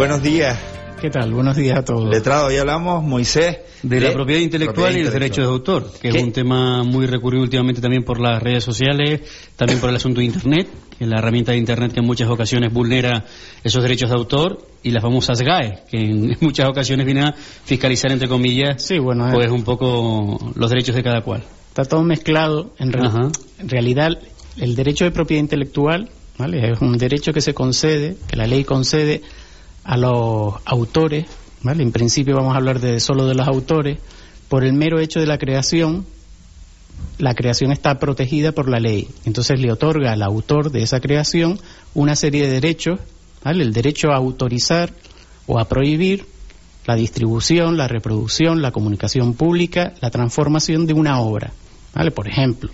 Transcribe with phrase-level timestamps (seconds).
[0.00, 0.58] Buenos días.
[0.98, 1.30] ¿Qué tal?
[1.30, 2.08] Buenos días a todos.
[2.08, 3.58] Letrado, hoy hablamos, Moisés.
[3.82, 7.42] De, la propiedad intelectual y los derechos de autor, que es un tema muy recurrido
[7.42, 9.20] últimamente también por las redes sociales,
[9.56, 12.30] también por el asunto de Internet, que es la herramienta de Internet que en muchas
[12.30, 13.26] ocasiones vulnera
[13.62, 18.10] esos derechos de autor, y las famosas GAE, que en muchas ocasiones vienen a fiscalizar,
[18.10, 21.44] entre comillas, sí, bueno, pues un poco los derechos de cada cual.
[21.68, 22.72] Está todo mezclado.
[22.78, 24.12] En, en realidad,
[24.56, 26.72] el derecho de propiedad intelectual ¿vale?
[26.72, 29.20] es un derecho que se concede, que la ley concede
[29.84, 31.26] a los autores,
[31.62, 31.82] ¿vale?
[31.82, 33.98] En principio vamos a hablar de solo de los autores,
[34.48, 36.06] por el mero hecho de la creación,
[37.18, 39.08] la creación está protegida por la ley.
[39.24, 41.58] Entonces le otorga al autor de esa creación
[41.94, 43.00] una serie de derechos,
[43.44, 43.62] ¿vale?
[43.62, 44.92] El derecho a autorizar
[45.46, 46.26] o a prohibir
[46.86, 51.52] la distribución, la reproducción, la comunicación pública, la transformación de una obra,
[51.94, 52.10] ¿vale?
[52.10, 52.70] Por ejemplo,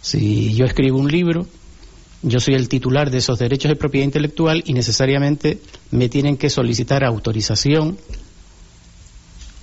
[0.00, 1.46] si yo escribo un libro,
[2.22, 5.58] yo soy el titular de esos derechos de propiedad intelectual y necesariamente
[5.90, 7.98] me tienen que solicitar autorización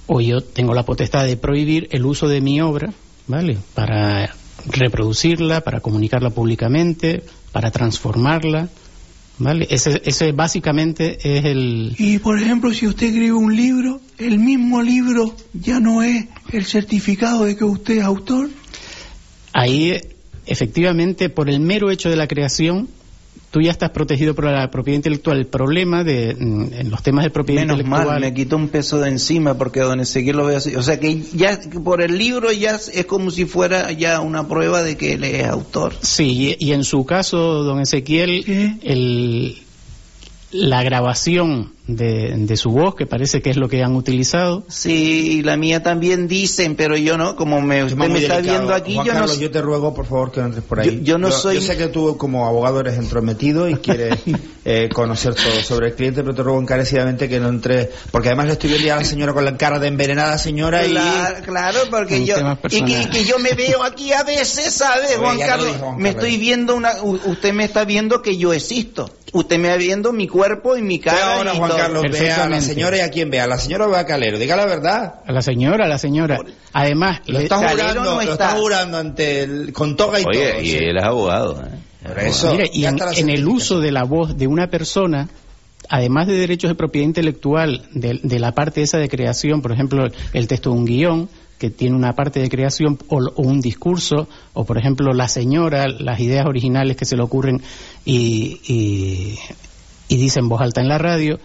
[0.08, 2.94] o yo tengo la potestad de prohibir el uso de mi obra,
[3.28, 3.58] ¿vale?
[3.74, 8.70] Para reproducirla, para comunicarla públicamente, para transformarla,
[9.40, 9.68] ¿vale?
[9.70, 11.96] Ese, ese básicamente es el...
[11.98, 16.66] Y por ejemplo, si usted escribe un libro, el mismo libro ya no es el
[16.66, 18.50] certificado de que usted es autor.
[19.54, 20.00] Ahí
[20.46, 22.88] efectivamente, por el mero hecho de la creación,
[23.52, 25.38] tú ya estás protegido por la propiedad intelectual.
[25.38, 28.08] El problema de mm, en los temas de propiedad Menos intelectual.
[28.08, 30.76] mal, me quitó un peso de encima porque don Ezequiel lo ve así.
[30.76, 34.82] O sea que ya por el libro ya es como si fuera ya una prueba
[34.82, 35.94] de que él es autor.
[36.02, 39.58] Sí, y, y en su caso, don Ezequiel, el,
[40.52, 44.64] la grabación de, de su voz, que parece que es lo que han utilizado.
[44.70, 48.74] Sí, y la mía también dicen, pero yo no, como me, usted me está viendo
[48.74, 50.80] aquí, Juan yo no Carlos, sé- yo te ruego, por favor, que no entres por
[50.80, 50.98] ahí.
[51.00, 54.18] Yo- yo no soy- Yo sé que tú, como abogado, eres entrometido y quieres
[54.66, 57.90] eh, conocer todo sobre el cliente, pero te ruego encarecidamente que no entres.
[58.12, 60.92] Porque además le estoy viendo a la señora con la cara de envenenada señora y.
[60.92, 62.36] Claro, claro, porque yo
[62.70, 65.68] y que, yo me veo aquí a veces, ¿sabe, Oye, Juan Carlos?
[65.68, 66.24] lo dijo Juan me Carlos.
[66.24, 69.10] estoy viendo una, u- usted me está viendo que yo existo.
[69.36, 71.84] Usted me está viendo mi cuerpo y mi cara ahora, y Juan todo.
[71.84, 73.40] Carlos, ve a la señora y a quién ve.
[73.40, 74.40] A la señora o a Calero.
[74.40, 75.16] Diga la verdad.
[75.26, 76.40] A la señora, a la señora.
[76.74, 78.34] Además, Lo le- está jurando, no lo está.
[78.34, 80.62] está jurando ante el, con toga y Oye, todo.
[80.62, 80.76] y sí.
[80.78, 81.62] él es abogado.
[81.64, 81.70] ¿eh?
[82.08, 85.30] Por eso, Mire, y en, el uso de la voz de una persona,
[85.90, 90.06] además de derechos de propiedad intelectual, de, de la parte esa de creación, por ejemplo,
[90.34, 91.30] el texto de un guion,
[91.60, 95.86] que tiene una parte de creación, o, o un discurso, o por ejemplo, la señora,
[95.88, 97.62] las ideas originales que se le ocurren
[98.04, 99.40] y, y,
[100.10, 101.40] y dice en voz alta en la radio,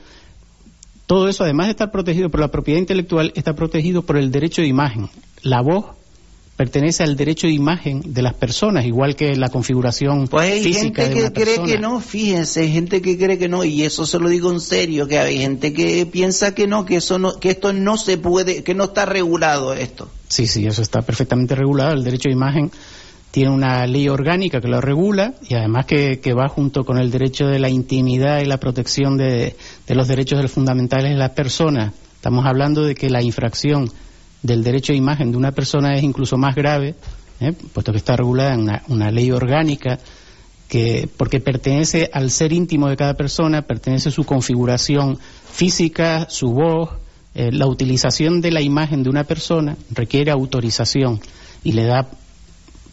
[1.09, 4.61] todo eso, además de estar protegido por la propiedad intelectual, está protegido por el derecho
[4.61, 5.09] de imagen.
[5.43, 5.87] La voz
[6.55, 11.05] pertenece al derecho de imagen de las personas, igual que la configuración Pues hay física
[11.05, 11.67] gente de que una cree persona.
[11.67, 14.61] que no, fíjense, hay gente que cree que no, y eso se lo digo en
[14.61, 18.19] serio, que hay gente que piensa que no, que eso no, que esto no se
[18.19, 20.11] puede, que no está regulado esto.
[20.29, 21.95] Sí, sí, eso está perfectamente regulado.
[21.95, 22.71] El derecho de imagen
[23.31, 27.47] tiene una ley orgánica que lo regula y además que, va junto con el derecho
[27.47, 29.56] de la intimidad y la protección de,
[29.87, 31.93] de los derechos fundamentales de las personas.
[32.15, 33.91] Estamos hablando de que la infracción
[34.43, 36.94] del derecho de imagen de una persona es incluso más grave,
[37.41, 37.53] ¿eh?
[37.72, 39.99] puesto que está regulada en una, una ley orgánica
[40.69, 45.19] que porque pertenece al ser íntimo de cada persona, pertenece su configuración
[45.50, 46.91] física, su voz,
[47.34, 51.21] eh, la utilización de la imagen de una persona requiere autorización
[51.65, 52.09] y le da,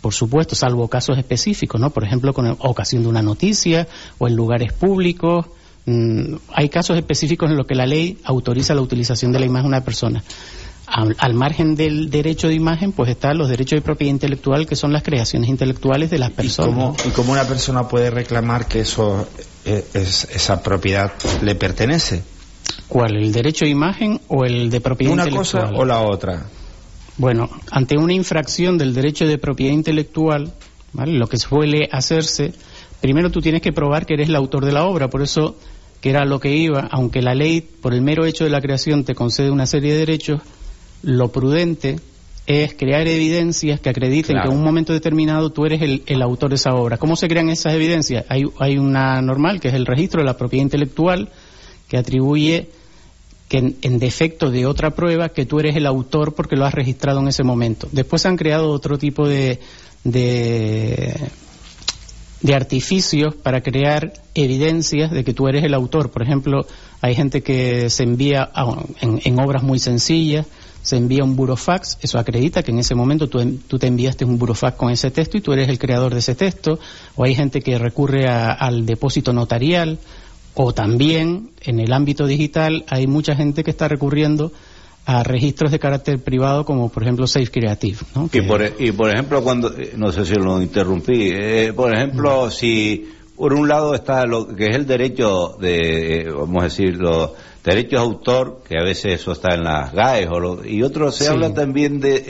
[0.05, 1.89] por supuesto, salvo casos específicos, ¿no?
[1.89, 3.87] Por ejemplo, con ocasión de una noticia
[4.19, 5.47] o en lugares públicos.
[5.87, 9.63] mm, hay casos específicos en los que la ley autoriza la utilización de la imagen
[9.63, 10.23] de una persona.
[10.85, 14.75] Al, al margen del derecho de imagen, pues están los derechos de propiedad intelectual, que
[14.75, 16.69] son las creaciones intelectuales de las ¿Y personas.
[16.75, 19.27] cómo, ¿Y cómo una persona puede reclamar que eso
[19.65, 22.21] eh, es- esa propiedad le pertenece?
[22.87, 23.15] ¿Cuál?
[23.15, 25.63] ¿El derecho de imagen o el de propiedad ¿Una intelectual?
[25.69, 26.45] cosa o la otra?
[27.17, 30.51] Bueno, ante una infracción del derecho de propiedad intelectual,
[30.93, 31.13] ¿vale?
[31.13, 32.53] lo que suele hacerse,
[32.99, 35.55] primero tú tienes que probar que eres el autor de la obra, por eso
[36.01, 39.05] que era lo que iba, aunque la ley por el mero hecho de la creación
[39.05, 40.41] te concede una serie de derechos,
[41.01, 41.99] lo prudente
[42.47, 44.49] es crear evidencias que acrediten Claro.
[44.49, 46.97] que en un momento determinado tú eres el, el autor de esa obra.
[46.97, 48.25] ¿Cómo se crean esas evidencias?
[48.29, 51.29] Hay, hay una normal, que es el registro de la propiedad intelectual,
[51.87, 52.69] que atribuye
[53.47, 56.73] que en, en defecto de otra prueba que tú eres el autor porque lo has
[56.73, 57.87] registrado en ese momento.
[57.91, 59.59] Después se han creado otro tipo de,
[60.03, 61.15] de,
[62.41, 66.11] de artificios para crear evidencias de que tú eres el autor.
[66.11, 66.65] Por ejemplo,
[67.01, 68.49] hay gente que se envía
[69.01, 70.45] en, obras muy sencillas,
[70.81, 74.23] se envía un burofax, eso acredita que en ese momento tú, en- tú te enviaste
[74.25, 76.79] un burofax con ese texto y tú eres el creador de ese texto,
[77.15, 79.97] o hay gente que recurre a- al depósito notarial,
[80.55, 84.51] O también en el ámbito digital hay mucha gente que está recurriendo
[85.05, 87.97] a registros de carácter privado como por ejemplo Safe Creative.
[88.15, 88.29] ¿no?
[88.31, 93.11] Y, por, y por ejemplo, cuando, no sé si lo interrumpí, eh, por ejemplo, si
[93.35, 97.31] por un lado está lo que es el derecho de, eh, vamos a decir, los
[97.63, 101.27] derechos de autor, que a veces eso está en las GAES, o y otro se
[101.27, 102.23] habla también de,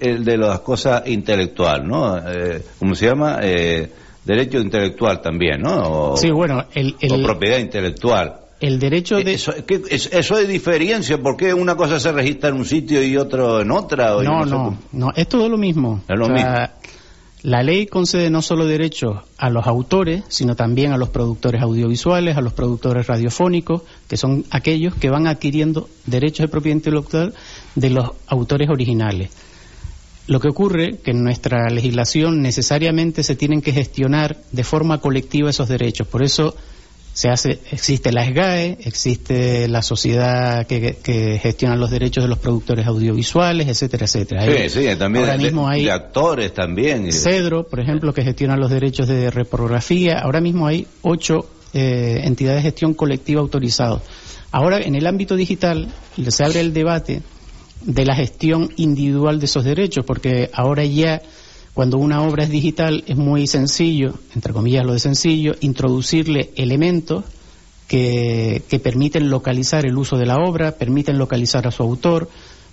[0.00, 2.18] eh, de las cosas intelectual, ¿no?
[2.18, 3.38] Eh, ¿Cómo se llama?
[3.42, 3.90] Eh,
[4.24, 6.16] derecho intelectual también, ¿no?
[6.16, 8.36] sí, bueno, el, o propiedad intelectual.
[8.60, 9.32] El derecho de...
[9.32, 13.16] Eso, ¿qué, eso de diferencia, ¿por qué una cosa se registra en un sitio y
[13.16, 14.22] otro en otra?
[14.22, 16.02] no, no, no, es todo lo mismo.
[16.06, 16.50] Es lo mismo.
[17.42, 22.36] La ley concede no solo derechos a los autores, sino también a los productores audiovisuales,
[22.36, 27.32] a los productores radiofónicos, que son aquellos que van adquiriendo derechos de propiedad intelectual
[27.76, 29.30] de los autores originales.
[30.30, 35.50] Lo que ocurre que en nuestra legislación necesariamente se tienen que gestionar de forma colectiva
[35.50, 36.06] esos derechos.
[36.06, 36.54] Por eso
[37.12, 42.86] se hace, existe la SGAE, existe la sociedad que, gestiona los derechos de los productores
[42.86, 44.44] audiovisuales, etcétera, etcétera.
[44.44, 47.12] Sí, sí, también ahora mismo hay actores también.
[47.12, 50.20] Cedro, por ejemplo, que gestiona los derechos de reprografía.
[50.20, 51.40] Ahora mismo hay ocho
[51.74, 54.02] eh, entidades de gestión colectiva autorizados.
[54.52, 55.88] Ahora, en el ámbito digital,
[56.28, 57.20] se abre el debate
[57.82, 61.22] de la gestión individual de esos derechos, porque ahora ya
[61.74, 67.24] cuando una obra es digital es muy sencillo, entre comillas lo de sencillo, introducirle elementos
[67.90, 72.28] que, permiten localizar el uso de la obra, permiten localizar a su autor,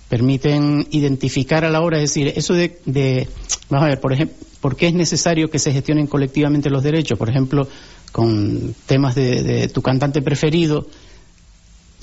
[0.08, 3.28] permiten identificar a la obra, es decir, eso de,
[3.68, 7.18] vamos a ver, por ejemplo, ¿por qué es necesario que se gestionen colectivamente los derechos?
[7.18, 7.66] Por ejemplo,
[8.12, 10.86] con temas de, tu cantante preferido,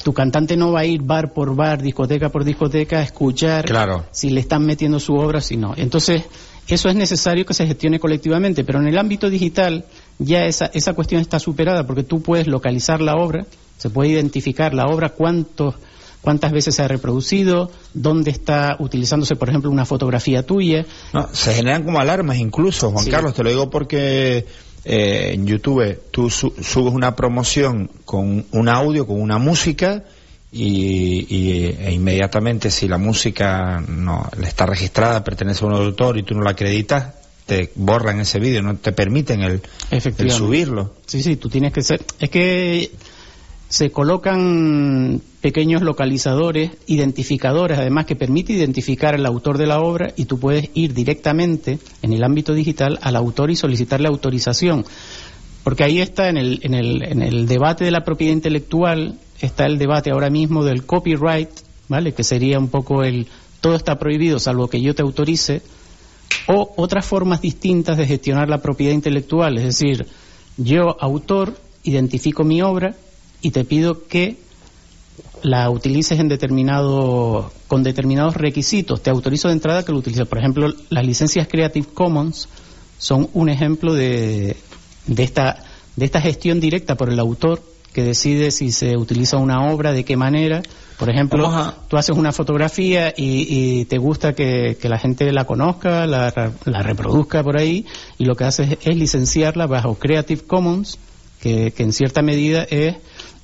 [0.06, 3.66] tu cantante no va a ir bar por bar, discoteca por discoteca a escuchar
[4.12, 5.74] si le están metiendo su obra, si no.
[5.76, 6.22] Entonces,
[6.68, 9.86] eso es necesario que se gestione colectivamente, pero en el ámbito digital
[10.20, 13.48] ya esa, esa cuestión está superada porque tú puedes localizar la obra,
[13.80, 15.74] se puede identificar la obra, cuántos
[16.22, 20.86] cuántas veces se ha reproducido, dónde está utilizándose, por ejemplo, una fotografía tuya.
[21.14, 24.46] No, se generan como alarmas incluso, Juan Carlos, te lo digo porque
[24.86, 30.04] eh, en YouTube tú subes una promoción con un audio, con una música,
[30.52, 36.36] y, e inmediatamente si la música no está registrada, pertenece a un autor y tú
[36.36, 37.14] no la acreditas,
[37.46, 39.62] te borran ese vídeo, no te permiten el,
[40.32, 40.96] subirlo.
[41.06, 42.02] Sí, sí, tú tienes que ser...
[42.20, 42.92] Es que
[43.68, 50.26] se colocan pequeños localizadores, identificadores, además que permite identificar al autor de la obra y
[50.26, 54.86] tú puedes ir directamente en el ámbito digital al autor y solicitarle autorización.
[55.64, 59.66] Porque ahí está en el, en el, en el debate de la propiedad intelectual, está
[59.66, 61.50] el debate ahora mismo del copyright,
[61.88, 62.14] ¿vale?
[62.14, 63.28] Que sería un poco el
[63.62, 65.64] todo está prohibido salvo que yo te autorice,
[66.48, 70.06] o otras formas distintas de gestionar la propiedad intelectual, es decir,
[70.58, 72.96] yo, autor, identifico mi obra
[73.46, 74.38] y te pido que
[75.44, 79.04] la utilices en determinado, con determinados requisitos.
[79.04, 80.28] Te autorizo de entrada que lo utilices.
[80.28, 82.50] Por ejemplo, las licencias Creative Commons
[82.98, 84.58] son un ejemplo de,
[85.06, 85.64] de, esta,
[85.96, 87.62] de esta gestión directa por el autor
[87.94, 90.64] que decide si se utiliza una obra, de qué manera.
[90.98, 91.48] Por ejemplo,
[91.88, 97.44] tú haces una fotografía y, te gusta que, la gente la conozca, la, la, reproduzca
[97.44, 97.86] por ahí,
[98.18, 100.98] y lo que haces es licenciarla bajo Creative Commons,
[101.40, 102.96] que, que en cierta medida es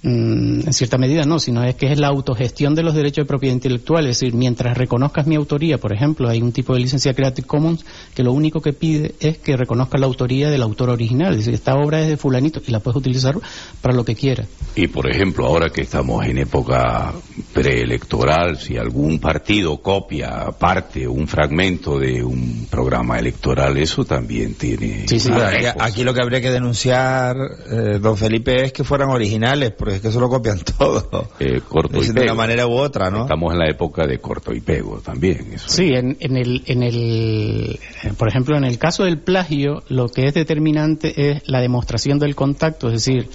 [0.04, 3.28] Mm, en cierta medida no, sino es que es la autogestión de los derechos de
[3.28, 4.08] propiedad intelectual.
[4.08, 7.86] Es decir, mientras reconozcas mi autoría, por ejemplo, hay un tipo de licencia Creative Commons
[8.16, 11.34] que lo único que pide es que reconozca la autoría del autor original.
[11.34, 13.36] Es decir, esta obra es de fulanito y la puedes utilizar
[13.82, 14.48] para lo que quieras.
[14.76, 17.14] Y, por ejemplo, ahora que estamos en época
[17.54, 25.08] preelectoral, si algún partido copia parte, un fragmento de un programa electoral, eso también tiene...
[25.08, 25.32] Sí, sí,
[25.80, 27.36] aquí, lo que habría que denunciar,
[27.70, 31.30] eh, don Felipe, es que fueran originales, es que eso lo copian todo.
[31.40, 32.14] Eh, corto y pego.
[32.14, 33.24] De una manera u otra, ¿no?
[33.24, 35.58] Estamos en la época de corto y pego también.
[35.66, 37.80] sí, en, el, en el,
[38.18, 42.36] por ejemplo, en el caso del plagio, lo que es determinante es la demostración del
[42.36, 43.30] contacto, es decir,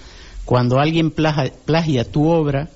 [0.44, 2.70] cuando alguien plagia, plagia tu obra,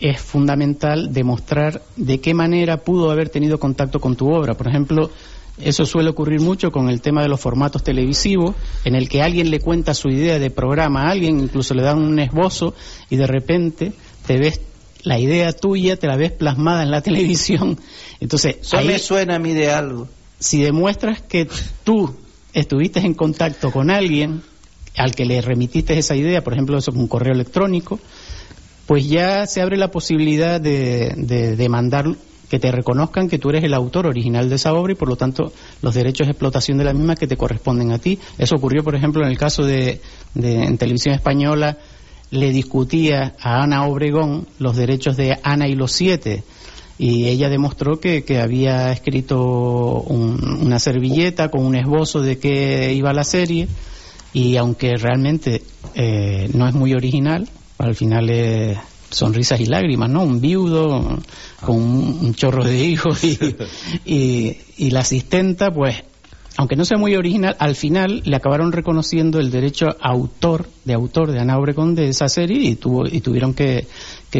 [0.00, 4.54] es fundamental demostrar de qué manera pudo haber tenido contacto con tu obra.
[4.54, 5.10] Por ejemplo,
[5.58, 9.50] eso suele ocurrir mucho con el tema de los formatos televisivos, en el que alguien
[9.50, 12.74] le cuenta su idea de programa a alguien, incluso le dan un esbozo
[13.08, 13.92] y de repente
[14.26, 14.60] te ves
[15.04, 17.78] la idea tuya, te la ves plasmada en la televisión.
[18.20, 20.08] Entonces, eso me suena a mí de algo.
[20.40, 21.48] Si demuestras que
[21.84, 22.14] tú
[22.52, 24.42] estuviste en contacto con alguien
[24.96, 28.00] al que le remitiste esa idea, por ejemplo, eso con un correo electrónico,
[28.86, 32.06] pues ya se abre la posibilidad de, de demandar
[32.48, 35.16] que te reconozcan que tú eres el autor original de esa obra y por lo
[35.16, 38.18] tanto los derechos de explotación de la misma que te corresponden a ti.
[38.38, 40.00] Eso ocurrió, por ejemplo, en el caso de,
[40.34, 41.78] en televisión española
[42.30, 46.42] le discutía a Ana Obregón los derechos de Ana y los siete
[46.96, 53.12] y ella demostró que, que había escrito una servilleta con un esbozo de qué iba
[53.12, 53.66] la serie
[54.32, 55.62] y aunque realmente
[55.94, 58.78] eh, no es muy original, al final es
[59.10, 60.22] sonrisas y lágrimas, ¿no?
[60.22, 61.18] Un viudo
[61.60, 63.38] con un, chorro de hijos y,
[64.04, 66.02] y, y la asistenta, pues
[66.56, 71.32] aunque no sea muy original, al final le acabaron reconociendo el derecho autor, de autor
[71.32, 73.86] de Ana Obregón de esa serie y, tuvo, y tuvieron que,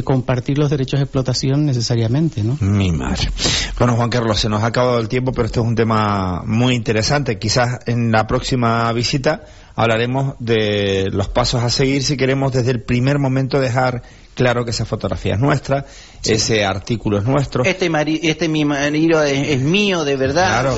[0.03, 2.57] compartir los derechos de explotación necesariamente, ¿no?
[2.61, 3.31] Mi madre.
[3.79, 6.75] Bueno, Juan Carlos, se nos ha acabado el tiempo, pero esto es un tema muy
[6.75, 7.39] interesante.
[7.39, 9.45] Quizás en la próxima visita
[9.77, 14.03] hablaremos de los pasos a seguir si queremos desde el primer momento dejar
[14.35, 15.87] claro que esa fotografía es nuestra,
[16.25, 17.65] ese artículo es nuestro.
[17.65, 17.91] Este,
[18.23, 20.63] este mi marido es, mío, de verdad.
[20.63, 20.77] Claro.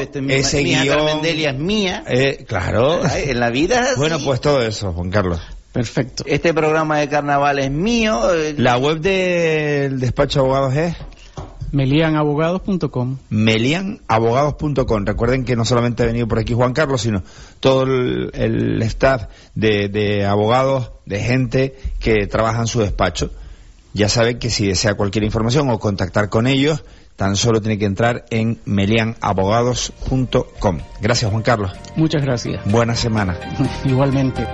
[0.00, 2.04] este, mi, ese mi es mía.
[2.08, 3.00] Eh, claro.
[3.14, 5.40] en la vida Bueno, pues todo eso, Juan Carlos.
[5.72, 6.24] Perfecto.
[6.26, 8.34] Este programa de carnaval es mío.
[8.34, 10.96] Eh, la web del despacho de abogados es
[11.72, 13.16] melianabogados.com.
[13.30, 15.04] Melianabogados.com.
[15.04, 17.22] Recuerden que no solamente ha venido por aquí Juan Carlos, sino
[17.60, 19.24] todo el, staff
[19.54, 23.30] de, abogados, de gente que trabaja en su despacho.
[23.94, 26.82] Ya saben que si desea cualquier información o contactar con ellos,
[27.16, 30.78] tan solo tiene que entrar en melianabogados.com.
[31.00, 31.72] Gracias, Juan Carlos.
[31.96, 32.64] Muchas gracias.
[32.64, 33.38] Buena semana.
[33.84, 34.46] Igualmente.